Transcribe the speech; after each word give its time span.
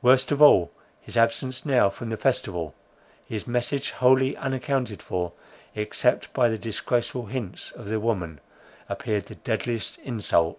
Worst 0.00 0.32
of 0.32 0.40
all, 0.40 0.72
his 0.98 1.18
absence 1.18 1.66
now 1.66 1.90
from 1.90 2.08
the 2.08 2.16
festival, 2.16 2.74
his 3.26 3.46
message 3.46 3.90
wholly 3.90 4.34
unaccounted 4.34 5.02
for, 5.02 5.34
except 5.74 6.32
by 6.32 6.48
the 6.48 6.56
disgraceful 6.56 7.26
hints 7.26 7.70
of 7.72 7.86
the 7.86 8.00
woman, 8.00 8.40
appeared 8.88 9.26
the 9.26 9.34
deadliest 9.34 9.98
insult. 9.98 10.58